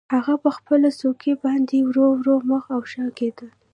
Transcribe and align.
هغه 0.15 0.33
په 0.43 0.49
خپله 0.57 0.87
څوکۍ 0.99 1.33
باندې 1.43 1.77
ورو 1.81 2.05
ورو 2.19 2.35
مخ 2.49 2.63
او 2.75 2.81
شا 2.91 3.05
کیده 3.17 3.47